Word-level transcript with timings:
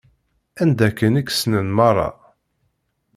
Anda 0.61 0.83
aken 0.87 1.19
i 1.21 1.23
k-snen 1.27 1.67
meṛṛa. 1.77 2.09